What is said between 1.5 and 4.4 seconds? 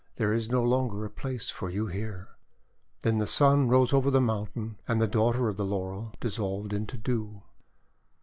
for you here." Then the Sun rose over the